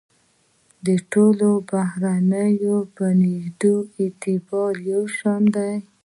د 0.85 0.87
ټولو 1.11 1.49
بهیرونو 1.69 2.75
په 2.95 3.05
نزد 3.21 3.61
یې 3.71 3.75
اعتبار 4.01 4.73
یو 4.91 5.03
شان 5.17 5.43
دی. 5.55 5.73